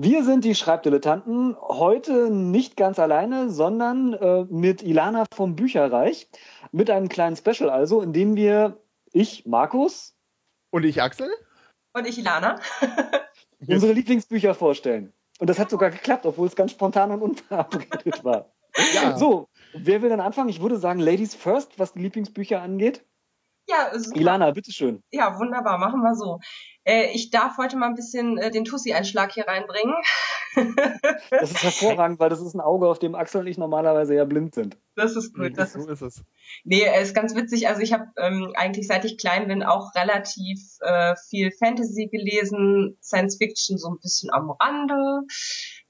[0.00, 1.56] Wir sind die Schreibdilettanten.
[1.60, 6.28] Heute nicht ganz alleine, sondern äh, mit Ilana vom Bücherreich.
[6.70, 8.80] Mit einem kleinen Special also, in dem wir,
[9.12, 10.14] ich, Markus.
[10.70, 11.28] Und ich, Axel.
[11.94, 12.60] Und ich, Ilana.
[13.66, 15.12] unsere Lieblingsbücher vorstellen.
[15.40, 18.52] Und das hat sogar geklappt, obwohl es ganz spontan und unverabredet war.
[18.94, 19.16] Ja.
[19.16, 20.48] So, wer will denn anfangen?
[20.48, 23.04] Ich würde sagen, Ladies first, was die Lieblingsbücher angeht.
[23.68, 24.18] Ja, super.
[24.18, 25.02] Ilana, bitteschön.
[25.10, 26.40] Ja, wunderbar, machen wir so.
[26.84, 29.94] Äh, ich darf heute mal ein bisschen äh, den Tussi-Einschlag hier reinbringen.
[31.30, 34.24] das ist hervorragend, weil das ist ein Auge, auf dem Axel und ich normalerweise ja
[34.24, 34.78] blind sind.
[34.96, 35.58] Das ist gut.
[35.58, 36.24] Das so ist, ist es.
[36.64, 37.68] Nee, ist ganz witzig.
[37.68, 42.96] Also ich habe ähm, eigentlich seit ich klein bin auch relativ äh, viel Fantasy gelesen,
[43.02, 45.26] Science Fiction so ein bisschen am Rande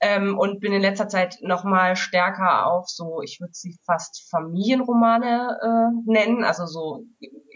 [0.00, 5.58] ähm, und bin in letzter Zeit nochmal stärker auf so, ich würde sie fast Familienromane
[5.62, 6.44] äh, nennen.
[6.44, 7.04] Also so,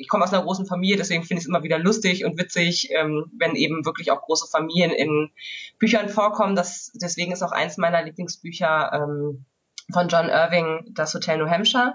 [0.03, 2.91] ich komme aus einer großen Familie, deswegen finde ich es immer wieder lustig und witzig,
[2.91, 5.31] ähm, wenn eben wirklich auch große Familien in
[5.79, 6.57] Büchern vorkommen.
[6.57, 9.45] Das, deswegen ist auch eins meiner Lieblingsbücher ähm,
[9.93, 11.95] von John Irving, Das Hotel New Hampshire,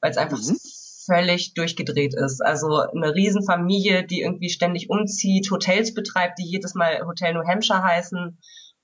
[0.00, 0.56] weil es einfach mhm.
[1.04, 2.40] völlig durchgedreht ist.
[2.40, 7.82] Also eine Riesenfamilie, die irgendwie ständig umzieht, Hotels betreibt, die jedes Mal Hotel New Hampshire
[7.82, 8.38] heißen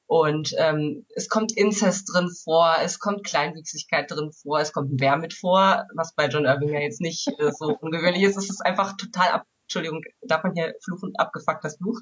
[0.08, 4.96] und ähm, es kommt Inzest drin vor, es kommt Kleinwüchsigkeit drin vor, es kommt ein
[4.96, 8.38] Bär mit vor, was bei John Irving ja jetzt nicht äh, so ungewöhnlich ist.
[8.38, 12.00] Es ist einfach total ab Entschuldigung, darf man hier fluchen, abgefuckt das Buch.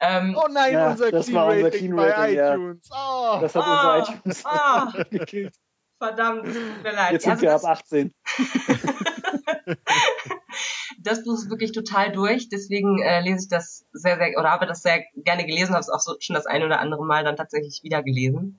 [0.00, 2.88] Ähm, oh nein, ja, unser das war unser Key bei iTunes.
[2.90, 3.36] Ja.
[3.36, 5.54] Oh, das hat oh, unser iTunes oh, gekillt.
[5.98, 7.12] Verdammt, tut mir leid.
[7.12, 8.14] Jetzt sind also wir ab 18.
[11.02, 14.66] das Buch ist wirklich total durch, deswegen äh, lese ich das sehr, sehr, oder habe
[14.66, 17.36] das sehr gerne gelesen, habe es auch so schon das ein oder andere Mal dann
[17.36, 18.58] tatsächlich wieder gelesen.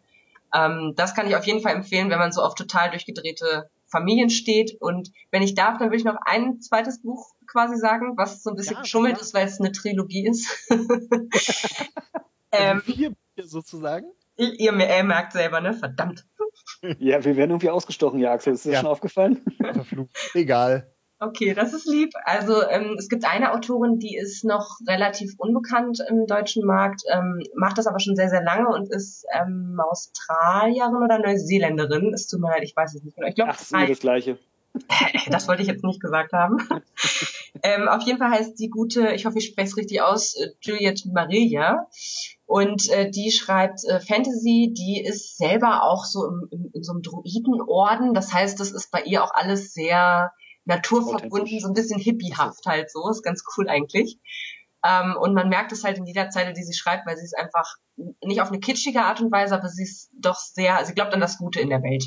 [0.53, 4.29] Ähm, das kann ich auf jeden Fall empfehlen, wenn man so auf total durchgedrehte Familien
[4.29, 4.81] steht.
[4.81, 8.49] Und wenn ich darf, dann will ich noch ein zweites Buch quasi sagen, was so
[8.49, 9.21] ein bisschen ja, geschummelt ja.
[9.21, 10.47] ist, weil es eine Trilogie ist.
[12.51, 14.07] ähm, Vier Bücher sozusagen?
[14.37, 15.73] Ihr, ihr, merkt selber, ne?
[15.73, 16.25] Verdammt.
[16.97, 18.53] Ja, wir werden irgendwie ausgestochen, ja, Axel.
[18.53, 18.79] Ist dir ja.
[18.79, 19.45] schon aufgefallen?
[19.57, 20.09] Verflucht.
[20.33, 20.90] Egal.
[21.23, 22.13] Okay, das ist lieb.
[22.25, 27.43] Also ähm, es gibt eine Autorin, die ist noch relativ unbekannt im deutschen Markt, ähm,
[27.55, 32.11] macht das aber schon sehr, sehr lange und ist ähm, Australierin oder Neuseeländerin.
[32.11, 33.27] Es tut mir leid, ich weiß es nicht genau.
[33.27, 34.39] Ich glaube, das ist mir das Gleiche.
[35.29, 36.57] das wollte ich jetzt nicht gesagt haben.
[37.61, 40.47] ähm, auf jeden Fall heißt die gute, ich hoffe, ich spreche es richtig aus, äh,
[40.61, 41.87] Juliette Maria.
[42.47, 46.93] Und äh, die schreibt äh, Fantasy, die ist selber auch so im, im, in so
[46.93, 48.15] einem Druidenorden.
[48.15, 50.31] Das heißt, das ist bei ihr auch alles sehr
[50.65, 53.09] naturverbunden, so ein bisschen hippiehaft halt so.
[53.09, 54.19] Ist ganz cool eigentlich.
[54.83, 57.37] Ähm, und man merkt es halt in jeder Zeile, die sie schreibt, weil sie ist
[57.37, 57.75] einfach
[58.23, 61.19] nicht auf eine kitschige Art und Weise, aber sie ist doch sehr, sie glaubt an
[61.19, 62.05] das Gute in der Welt.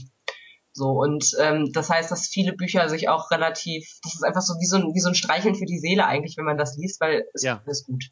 [0.72, 4.54] So, und ähm, das heißt, dass viele Bücher sich auch relativ, das ist einfach so
[4.54, 7.00] wie so ein, wie so ein Streicheln für die Seele eigentlich, wenn man das liest,
[7.00, 7.62] weil es ja.
[7.64, 8.06] alles gut.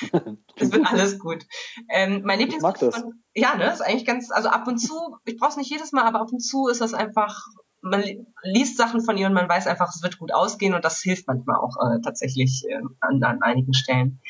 [0.56, 1.44] es wird alles gut.
[1.90, 5.58] Ähm, mein Lieblingsbuch von, ja, ne, ist eigentlich ganz, also ab und zu, ich brauch's
[5.58, 7.38] nicht jedes Mal, aber ab und zu ist das einfach
[7.80, 8.02] man
[8.42, 11.26] liest Sachen von ihr und man weiß einfach, es wird gut ausgehen und das hilft
[11.26, 14.20] manchmal auch äh, tatsächlich äh, an, an einigen Stellen.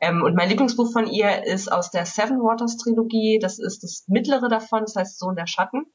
[0.00, 3.38] Ähm, und mein Lieblingsbuch von ihr ist aus der Seven Waters Trilogie.
[3.40, 5.86] Das ist das mittlere davon, das heißt Sohn der Schatten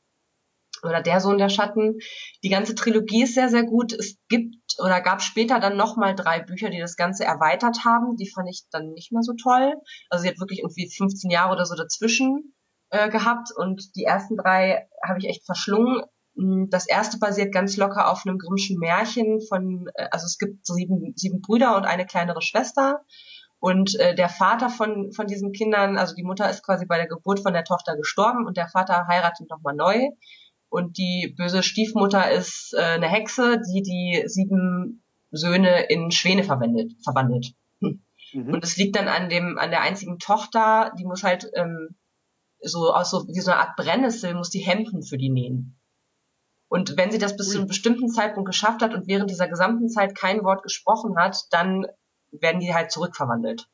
[0.83, 1.99] oder der Sohn der Schatten.
[2.44, 3.94] Die ganze Trilogie ist sehr, sehr gut.
[3.94, 8.17] Es gibt oder gab später dann nochmal drei Bücher, die das Ganze erweitert haben.
[8.17, 9.75] Die fand ich dann nicht mehr so toll.
[10.09, 12.53] Also sie hat wirklich irgendwie 15 Jahre oder so dazwischen
[12.89, 16.03] äh, gehabt und die ersten drei habe ich echt verschlungen.
[16.35, 20.66] Mm, das erste basiert ganz locker auf einem Grimmschen Märchen von, äh, also es gibt
[20.66, 23.01] sieben, sieben Brüder und eine kleinere Schwester.
[23.59, 27.07] Und äh, der Vater von, von diesen Kindern, also die Mutter ist quasi bei der
[27.07, 30.09] Geburt von der Tochter gestorben und der Vater heiratet nochmal neu.
[30.69, 36.94] Und die böse Stiefmutter ist äh, eine Hexe, die die sieben Söhne in Schwäne verwendet,
[37.03, 37.53] verwandelt.
[37.81, 38.03] Hm.
[38.34, 38.53] Mhm.
[38.53, 41.95] Und es liegt dann an dem, an der einzigen Tochter, die muss halt ähm,
[42.62, 45.75] so aus so wie so eine Art Brennnessel, muss die Hemden für die nähen.
[46.67, 49.89] Und wenn sie das bis zu einem bestimmten Zeitpunkt geschafft hat und während dieser gesamten
[49.89, 51.85] Zeit kein Wort gesprochen hat, dann
[52.31, 53.67] werden die halt zurückverwandelt.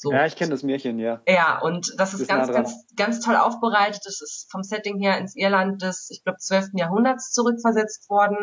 [0.00, 0.12] So.
[0.12, 1.22] Ja, ich kenne das Märchen, ja.
[1.26, 4.02] Ja, und das ist, ist ganz, ganz, ganz toll aufbereitet.
[4.04, 6.68] Das ist vom Setting her ins Irland des, ich glaube, 12.
[6.74, 8.36] Jahrhunderts zurückversetzt worden.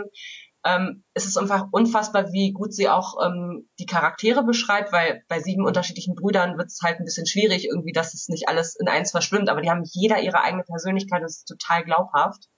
[0.65, 5.39] Ähm, es ist einfach unfassbar, wie gut sie auch ähm, die Charaktere beschreibt, weil bei
[5.39, 8.89] sieben unterschiedlichen Brüdern wird es halt ein bisschen schwierig, irgendwie, dass es nicht alles in
[8.89, 12.49] eins verschwimmt, aber die haben jeder ihre eigene Persönlichkeit, das ist total glaubhaft.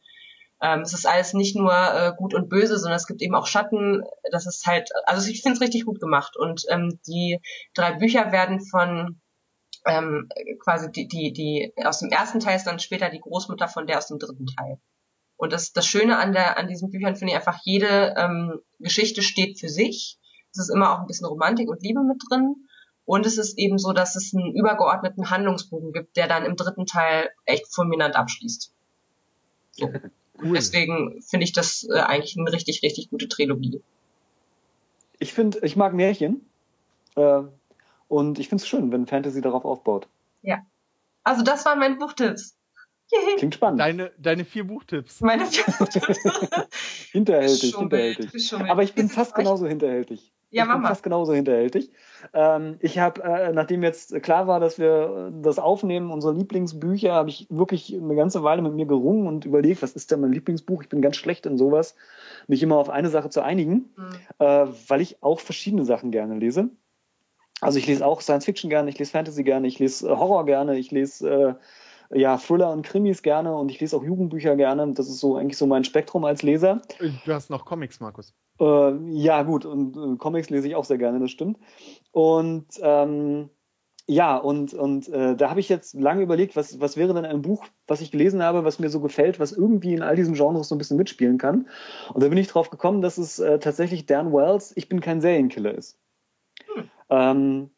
[0.61, 3.47] Ähm, es ist alles nicht nur äh, gut und böse, sondern es gibt eben auch
[3.47, 4.03] Schatten.
[4.31, 6.35] Das ist halt, also ich finde es richtig gut gemacht.
[6.35, 7.39] Und ähm, die
[7.73, 9.21] drei Bücher werden von
[9.85, 13.85] ähm, quasi die, die, die aus dem ersten Teil ist dann später die Großmutter von
[13.85, 14.79] der aus dem dritten Teil.
[15.37, 19.21] Und das, das Schöne an, der, an diesen Büchern finde ich einfach, jede ähm, Geschichte
[19.21, 20.17] steht für sich.
[20.51, 22.55] Es ist immer auch ein bisschen Romantik und Liebe mit drin.
[23.05, 26.85] Und es ist eben so, dass es einen übergeordneten Handlungsbogen gibt, der dann im dritten
[26.87, 28.73] Teil echt fulminant abschließt.
[29.71, 29.93] So.
[30.41, 30.53] Cool.
[30.53, 33.81] Deswegen finde ich das äh, eigentlich eine richtig, richtig gute Trilogie.
[35.19, 36.45] Ich finde, ich mag Märchen.
[37.15, 37.43] Äh,
[38.07, 40.07] und ich finde es schön, wenn Fantasy darauf aufbaut.
[40.41, 40.65] Ja.
[41.23, 42.57] Also das waren meine Buchtipps.
[43.37, 43.79] Klingt spannend.
[43.79, 45.21] Deine, deine vier Buchtipps.
[45.21, 46.19] Meine vier Buchtipps.
[47.11, 48.53] hinterhältig, hinterhältig.
[48.53, 50.33] Aber ich bin fast genauso hinterhältig.
[50.49, 51.91] Ja, ich bin fast genauso hinterhältig.
[52.33, 57.29] Ähm, ich habe, äh, nachdem jetzt klar war, dass wir das aufnehmen, unsere Lieblingsbücher, habe
[57.29, 60.83] ich wirklich eine ganze Weile mit mir gerungen und überlegt, was ist denn mein Lieblingsbuch?
[60.83, 61.95] Ich bin ganz schlecht in sowas,
[62.47, 64.07] mich immer auf eine Sache zu einigen, mhm.
[64.39, 66.69] äh, weil ich auch verschiedene Sachen gerne lese.
[67.59, 70.45] Also ich lese auch Science Fiction gerne, ich lese Fantasy gerne, ich lese äh, Horror
[70.45, 71.57] gerne, ich lese
[72.11, 74.93] äh, ja Thriller und Krimis gerne und ich lese auch Jugendbücher gerne.
[74.93, 76.81] Das ist so eigentlich so mein Spektrum als Leser.
[76.99, 78.33] Du hast noch Comics, Markus.
[78.59, 81.57] Äh, ja gut und äh, Comics lese ich auch sehr gerne, das stimmt.
[82.11, 83.49] Und ähm,
[84.09, 87.41] ja, und, und äh, da habe ich jetzt lange überlegt, was, was wäre denn ein
[87.41, 90.69] Buch, was ich gelesen habe, was mir so gefällt, was irgendwie in all diesen Genres
[90.69, 91.67] so ein bisschen mitspielen kann.
[92.13, 95.19] Und da bin ich drauf gekommen, dass es äh, tatsächlich Dan Wells, Ich bin kein
[95.19, 95.99] Serienkiller ist.
[97.09, 97.69] Ähm,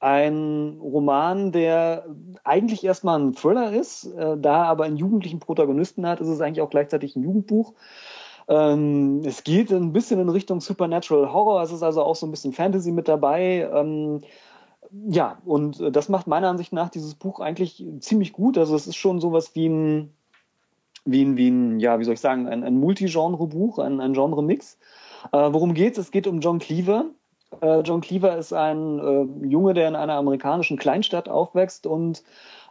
[0.00, 2.06] ein Roman, der
[2.44, 6.62] eigentlich erstmal ein Thriller ist, äh, da aber einen jugendlichen Protagonisten hat, ist es eigentlich
[6.62, 7.74] auch gleichzeitig ein Jugendbuch.
[8.48, 12.30] Ähm, es geht ein bisschen in Richtung Supernatural Horror, es ist also auch so ein
[12.30, 13.68] bisschen Fantasy mit dabei.
[13.72, 14.22] Ähm,
[15.08, 18.58] ja, und das macht meiner Ansicht nach dieses Buch eigentlich ziemlich gut.
[18.58, 20.10] Also es ist schon sowas wie ein,
[21.04, 24.78] wie ein, wie ein ja, wie soll ich sagen, ein, ein Multigenre-Buch, ein, ein Genre-Mix.
[25.32, 25.98] Äh, worum geht's?
[25.98, 27.06] Es geht um John Cleaver,
[27.60, 32.22] äh, John Cleaver ist ein äh, Junge, der in einer amerikanischen Kleinstadt aufwächst und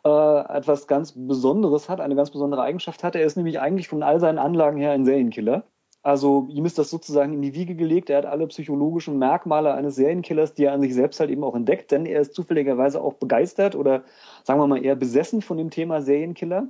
[0.06, 3.16] äh, etwas ganz Besonderes hat, eine ganz besondere Eigenschaft hat.
[3.16, 5.64] Er ist nämlich eigentlich von all seinen Anlagen her ein Serienkiller.
[6.02, 8.10] Also ihm ist das sozusagen in die Wiege gelegt.
[8.10, 11.56] Er hat alle psychologischen Merkmale eines Serienkillers, die er an sich selbst halt eben auch
[11.56, 14.04] entdeckt, denn er ist zufälligerweise auch begeistert oder
[14.44, 16.68] sagen wir mal eher besessen von dem Thema Serienkiller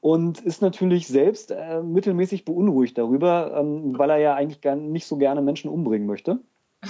[0.00, 5.06] und ist natürlich selbst äh, mittelmäßig beunruhigt darüber, ähm, weil er ja eigentlich gar nicht
[5.06, 6.40] so gerne Menschen umbringen möchte.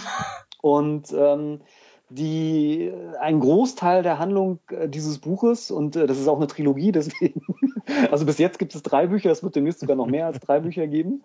[0.62, 1.60] Und ähm,
[2.14, 6.93] die ein Großteil der Handlung äh, dieses Buches und äh, das ist auch eine Trilogie,
[6.93, 7.43] deswegen
[8.11, 10.61] also bis jetzt gibt es drei Bücher, es wird demnächst sogar noch mehr als drei
[10.61, 11.23] Bücher geben.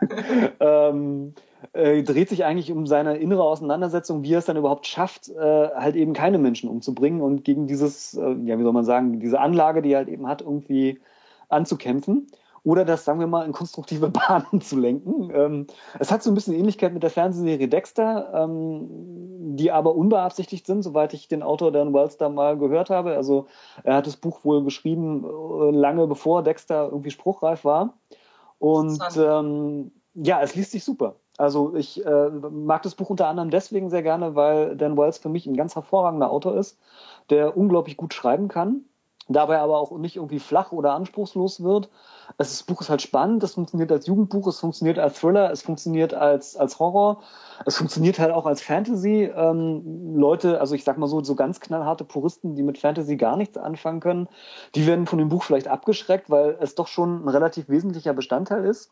[0.60, 1.34] ähm,
[1.72, 5.34] äh, dreht sich eigentlich um seine innere Auseinandersetzung, wie er es dann überhaupt schafft, äh,
[5.40, 9.40] halt eben keine Menschen umzubringen und gegen dieses, äh, ja wie soll man sagen, diese
[9.40, 11.00] Anlage, die er halt eben hat, irgendwie
[11.48, 12.26] anzukämpfen
[12.66, 15.30] oder das, sagen wir mal, in konstruktive Bahnen zu lenken.
[15.32, 15.66] Ähm,
[16.00, 20.82] es hat so ein bisschen Ähnlichkeit mit der Fernsehserie Dexter, ähm, die aber unbeabsichtigt sind,
[20.82, 23.14] soweit ich den Autor Dan Wells da mal gehört habe.
[23.14, 23.46] Also
[23.84, 27.94] er hat das Buch wohl geschrieben, äh, lange bevor Dexter irgendwie spruchreif war.
[28.58, 31.14] Und ähm, ja, es liest sich super.
[31.38, 35.28] Also ich äh, mag das Buch unter anderem deswegen sehr gerne, weil Dan Wells für
[35.28, 36.80] mich ein ganz hervorragender Autor ist,
[37.30, 38.86] der unglaublich gut schreiben kann
[39.28, 41.88] dabei aber auch nicht irgendwie flach oder anspruchslos wird.
[42.38, 46.14] Das Buch ist halt spannend, es funktioniert als Jugendbuch, es funktioniert als Thriller, es funktioniert
[46.14, 47.22] als, als Horror,
[47.64, 49.30] es funktioniert halt auch als Fantasy.
[49.34, 53.36] Ähm, Leute, also ich sag mal so, so ganz knallharte Puristen, die mit Fantasy gar
[53.36, 54.28] nichts anfangen können,
[54.74, 58.64] die werden von dem Buch vielleicht abgeschreckt, weil es doch schon ein relativ wesentlicher Bestandteil
[58.64, 58.90] ist.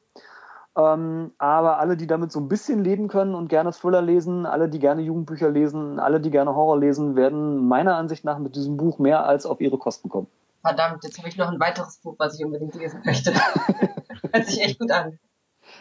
[0.77, 4.69] Ähm, aber alle, die damit so ein bisschen leben können und gerne Thriller lesen, alle,
[4.69, 8.77] die gerne Jugendbücher lesen, alle, die gerne Horror lesen, werden meiner Ansicht nach mit diesem
[8.77, 10.27] Buch mehr als auf ihre Kosten kommen.
[10.63, 13.33] Verdammt, jetzt habe ich noch ein weiteres Buch, was ich unbedingt lesen möchte.
[14.33, 15.19] Hört sich echt gut an.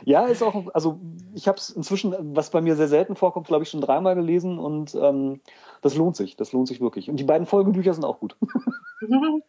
[0.06, 1.00] Ja, ist auch, also
[1.34, 4.60] ich habe es inzwischen, was bei mir sehr selten vorkommt, glaube ich, schon dreimal gelesen
[4.60, 5.42] und ähm,
[5.82, 7.10] das lohnt sich, das lohnt sich wirklich.
[7.10, 8.36] Und die beiden Folgebücher sind auch gut.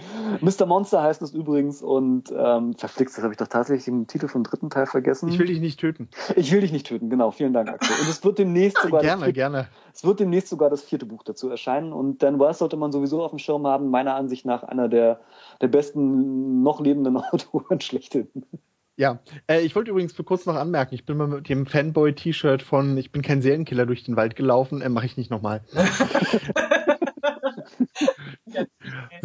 [0.40, 0.66] Mr.
[0.66, 4.44] Monster heißt es übrigens und ähm, verflixt, das habe ich doch tatsächlich den Titel vom
[4.44, 5.28] dritten Teil vergessen.
[5.28, 6.08] Ich will dich nicht töten.
[6.36, 7.30] Ich will dich nicht töten, genau.
[7.30, 7.94] Vielen Dank, Axel.
[8.00, 9.68] Und es wird demnächst sogar gerne, vierte, gerne.
[9.94, 13.22] Es wird demnächst sogar das vierte Buch dazu erscheinen und Dan Wells sollte man sowieso
[13.22, 13.90] auf dem Schirm haben.
[13.90, 15.20] Meiner Ansicht nach einer der
[15.60, 18.28] der besten noch lebenden Autoren schlechthin.
[18.96, 22.62] Ja, äh, ich wollte übrigens für kurz noch anmerken, ich bin mal mit dem Fanboy-T-Shirt
[22.62, 25.62] von Ich bin kein Serienkiller durch den Wald gelaufen, äh, mache ich nicht nochmal.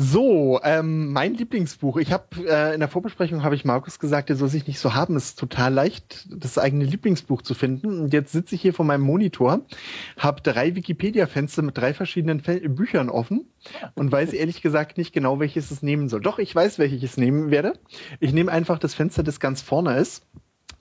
[0.03, 1.97] so, ähm, mein Lieblingsbuch.
[1.97, 4.93] Ich habe äh, in der Vorbesprechung habe ich Markus gesagt, er soll sich nicht so
[4.93, 5.15] haben.
[5.15, 8.01] Es ist total leicht, das eigene Lieblingsbuch zu finden.
[8.01, 9.61] Und jetzt sitze ich hier vor meinem Monitor,
[10.17, 13.45] habe drei Wikipedia-Fenster mit drei verschiedenen Fe Büchern offen
[13.95, 16.21] und weiß ehrlich gesagt nicht genau, welches es nehmen soll.
[16.21, 17.73] Doch, ich weiß, welches ich es nehmen werde.
[18.19, 20.25] Ich nehme einfach das Fenster, das ganz vorne ist.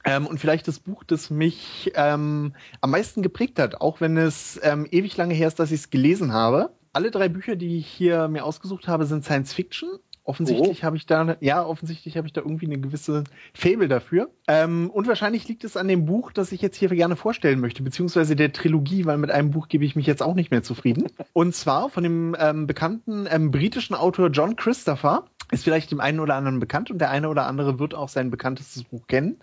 [0.04, 4.58] Ähm, und vielleicht das Buch, das mich ähm, am meisten geprägt hat, auch wenn es
[4.64, 7.86] ähm, ewig lange her ist, dass ich es gelesen habe alle drei Bücher, die ich
[7.86, 9.98] hier mir ausgesucht habe, sind Science Fiction.
[10.24, 10.82] Offensichtlich oh.
[10.84, 14.30] habe ich da, ja, offensichtlich habe ich da irgendwie eine gewisse Fable dafür.
[14.46, 17.82] Ähm, und wahrscheinlich liegt es an dem Buch, das ich jetzt hier gerne vorstellen möchte,
[17.82, 21.06] beziehungsweise der Trilogie, weil mit einem Buch gebe ich mich jetzt auch nicht mehr zufrieden.
[21.32, 25.24] Und zwar von dem ähm, bekannten ähm, britischen Autor John Christopher.
[25.50, 28.30] Ist vielleicht dem einen oder anderen bekannt und der eine oder andere wird auch sein
[28.30, 29.36] bekanntestes Buch kennen,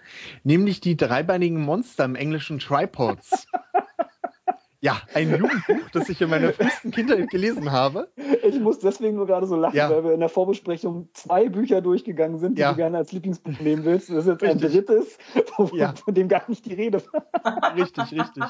[0.43, 3.45] nämlich die dreibeinigen Monster im englischen Tripods.
[4.81, 8.07] Ja, ein Jugendbuch, das ich in meiner frühesten Kindheit gelesen habe.
[8.43, 9.89] Ich muss deswegen nur gerade so lachen, ja.
[9.89, 12.71] weil wir in der Vorbesprechung zwei Bücher durchgegangen sind, die ja.
[12.71, 14.09] du gerne als Lieblingsbuch nehmen willst.
[14.09, 14.63] Das ist jetzt richtig.
[14.63, 15.17] ein drittes,
[15.55, 15.93] von, ja.
[15.93, 17.75] von, dem gar nicht die Rede war.
[17.75, 18.43] Richtig, richtig.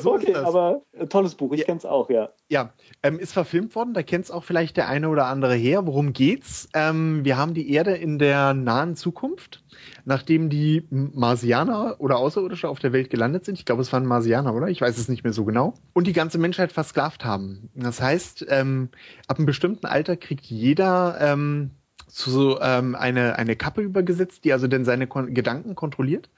[0.00, 2.30] So okay, aber äh, tolles Buch, ich kenne es auch, ja.
[2.48, 2.72] Ja,
[3.04, 5.86] ähm, ist verfilmt worden, da kennt es auch vielleicht der eine oder andere her.
[5.86, 6.68] Worum geht's?
[6.74, 9.64] Ähm, wir haben die Erde in der nahen Zukunft
[10.04, 13.58] nachdem die Marsianer oder Außerirdische auf der Welt gelandet sind.
[13.58, 14.68] Ich glaube, es waren Marsianer, oder?
[14.68, 15.74] Ich weiß es nicht mehr so genau.
[15.92, 17.70] Und die ganze Menschheit versklavt haben.
[17.74, 18.90] Das heißt, ähm,
[19.26, 21.70] ab einem bestimmten Alter kriegt jeder ähm,
[22.06, 26.30] so ähm, eine, eine Kappe übergesetzt, die also denn seine Kon Gedanken kontrolliert.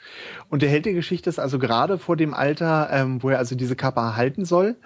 [0.48, 3.56] Und der Held der Geschichte ist also gerade vor dem Alter, ähm, wo er also
[3.56, 4.76] diese Kappe erhalten soll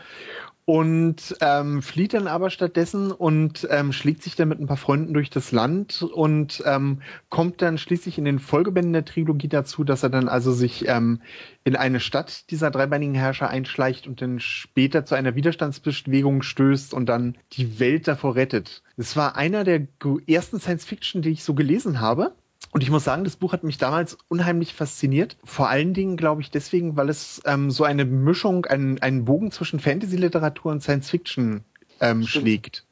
[0.71, 5.13] und ähm, flieht dann aber stattdessen und ähm, schlägt sich dann mit ein paar Freunden
[5.13, 10.05] durch das Land und ähm, kommt dann schließlich in den Folgebänden der Trilogie dazu, dass
[10.05, 11.23] er dann also sich ähm,
[11.65, 17.07] in eine Stadt dieser dreibeinigen Herrscher einschleicht und dann später zu einer Widerstandsbewegung stößt und
[17.07, 18.85] dann die Welt davor rettet.
[18.97, 19.89] Es war einer der
[20.29, 22.37] ersten Science-Fiction, die ich so gelesen habe.
[22.73, 25.37] Und ich muss sagen, das Buch hat mich damals unheimlich fasziniert.
[25.45, 29.51] Vor allen Dingen, glaube ich, deswegen, weil es ähm, so eine Mischung, einen, einen Bogen
[29.51, 31.65] zwischen Fantasy-Literatur und Science-Fiction
[32.01, 32.85] ähm, schlägt.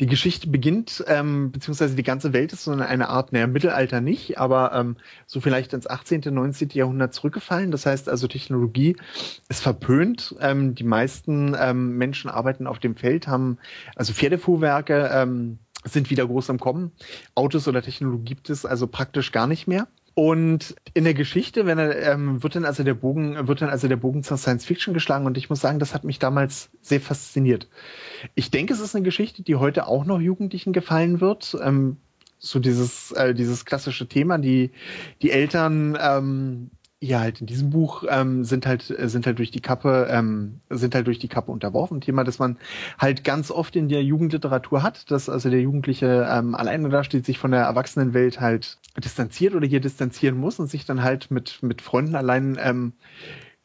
[0.00, 4.38] Die Geschichte beginnt, ähm, beziehungsweise die ganze Welt ist so eine Art, naja, Mittelalter nicht,
[4.38, 6.70] aber ähm, so vielleicht ins 18., 19.
[6.72, 7.70] Jahrhundert zurückgefallen.
[7.70, 8.96] Das heißt also, Technologie
[9.48, 10.34] ist verpönt.
[10.40, 13.58] Ähm, die meisten ähm, Menschen arbeiten auf dem Feld, haben
[13.94, 16.92] also Pferdefuhrwerke, ähm, sind wieder groß am Kommen.
[17.34, 19.88] Autos oder Technologie gibt es also praktisch gar nicht mehr.
[20.14, 23.88] Und in der Geschichte, wenn er, ähm, wird dann also der Bogen, wird dann also
[23.88, 27.00] der Bogen zur Science Fiction geschlagen und ich muss sagen, das hat mich damals sehr
[27.00, 27.68] fasziniert.
[28.34, 31.56] Ich denke, es ist eine Geschichte, die heute auch noch Jugendlichen gefallen wird.
[31.62, 31.96] Ähm,
[32.38, 34.72] so dieses, äh, dieses klassische Thema, die,
[35.22, 36.70] die Eltern ähm,
[37.02, 40.94] ja, halt in diesem Buch ähm, sind halt sind halt durch die Kappe ähm, sind
[40.94, 42.00] halt durch die Kappe unterworfen.
[42.00, 42.58] Thema, das man
[42.96, 47.26] halt ganz oft in der Jugendliteratur hat, dass also der Jugendliche ähm, alleine da steht,
[47.26, 51.60] sich von der Erwachsenenwelt halt distanziert oder hier distanzieren muss und sich dann halt mit
[51.60, 52.92] mit Freunden allein ähm,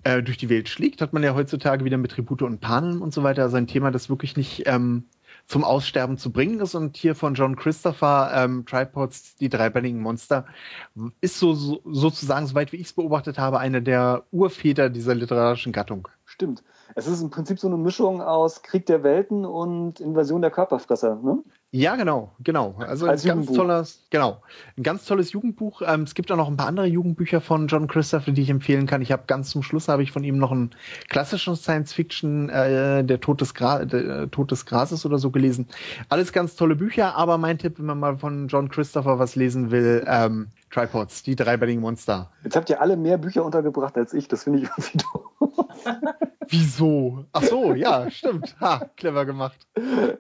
[0.04, 1.02] äh, durch die Welt schlägt.
[1.02, 3.44] Hat man ja heutzutage wieder mit Tribute und Panen und so weiter.
[3.44, 5.04] Also ein Thema, das wirklich nicht ähm,
[5.48, 6.76] zum Aussterben zu bringen ist.
[6.76, 10.46] Und hier von John Christopher, ähm, Tripods, die dreibeinigen Monster,
[11.22, 15.72] ist so, so sozusagen, soweit wie ich es beobachtet habe, eine der Urväter dieser literarischen
[15.72, 16.08] Gattung.
[16.38, 16.64] Stimmt.
[16.94, 21.16] Es ist im Prinzip so eine Mischung aus Krieg der Welten und Invasion der Körperfresser,
[21.16, 21.40] ne?
[21.72, 22.76] Ja, genau, genau.
[22.78, 24.44] Also Als ein ganz tolles, genau,
[24.78, 25.82] ein ganz tolles Jugendbuch.
[25.84, 28.86] Ähm, es gibt auch noch ein paar andere Jugendbücher von John Christopher, die ich empfehlen
[28.86, 29.02] kann.
[29.02, 30.76] Ich habe ganz zum Schluss habe ich von ihm noch einen
[31.10, 35.68] klassischen Science-Fiction, äh, der Tod des, Gra der äh, Tod des Grases oder so gelesen.
[36.08, 39.72] Alles ganz tolle Bücher, aber mein Tipp, wenn man mal von John Christopher was lesen
[39.72, 42.30] will, ähm, Tripods, die dreibeinigen Monster.
[42.44, 44.28] Jetzt habt ihr alle mehr Bücher untergebracht als ich.
[44.28, 45.17] Das finde ich irgendwie doof.
[46.48, 47.26] Wieso?
[47.32, 48.56] Ach so, ja, stimmt.
[48.60, 49.68] Ha, clever gemacht.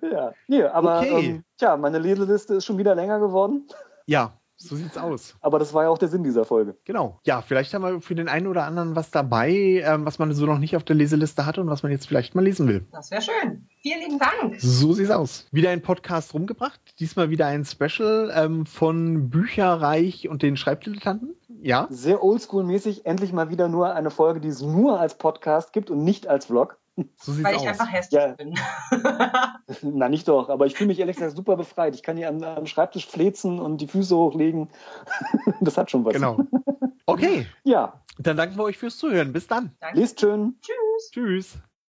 [0.02, 1.26] Ja, nee, aber okay.
[1.26, 3.68] ähm, tja, meine Leseliste ist schon wieder länger geworden.
[4.06, 5.36] Ja, so sieht's aus.
[5.42, 6.76] Aber das war ja auch der Sinn dieser Folge.
[6.84, 7.20] Genau.
[7.26, 9.52] Ja, vielleicht haben wir für den einen oder anderen was dabei,
[9.86, 12.34] ähm, was man so noch nicht auf der Leseliste hatte und was man jetzt vielleicht
[12.34, 12.88] mal lesen will.
[12.92, 13.68] Das wäre schön.
[13.84, 14.60] Vielen lieben Dank.
[14.60, 15.46] So sieht's aus.
[15.52, 16.82] Wieder ein Podcast rumgebracht.
[17.00, 21.36] Diesmal wieder ein Special ähm, von Bücherreich und den Schreibdilettanten.
[21.62, 21.88] Ja.
[21.90, 23.06] Sehr oldschool-mäßig.
[23.06, 26.46] Endlich mal wieder nur eine Folge, die es nur als Podcast gibt und nicht als
[26.46, 26.78] Vlog.
[27.18, 27.68] So sieht's Weil ich aus.
[27.68, 28.34] einfach hässlich ja.
[28.34, 28.56] bin.
[29.98, 31.94] Na, nicht doch, aber ich fühle mich ehrlich gesagt super befreit.
[31.94, 34.70] Ich kann hier am, am Schreibtisch flezen und die Füße hochlegen.
[35.62, 36.14] das hat schon was.
[36.14, 36.40] Genau.
[37.06, 37.46] Okay.
[37.64, 38.02] Ja.
[38.18, 39.32] Dann danken wir euch fürs Zuhören.
[39.32, 39.72] Bis dann.
[39.80, 40.00] Danke.
[40.00, 40.56] Lest schön.
[40.62, 41.12] Tschüss.
[41.12, 41.58] Tschüss.